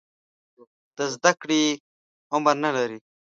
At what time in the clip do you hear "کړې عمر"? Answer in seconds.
1.41-2.55